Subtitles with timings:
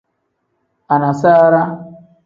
[0.93, 1.61] Anasaara.